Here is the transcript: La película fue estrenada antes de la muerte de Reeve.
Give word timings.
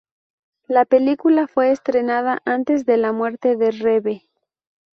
La 0.65 0.85
película 0.85 1.45
fue 1.45 1.69
estrenada 1.69 2.41
antes 2.43 2.87
de 2.87 2.97
la 2.97 3.11
muerte 3.11 3.55
de 3.55 3.69
Reeve. 3.69 4.23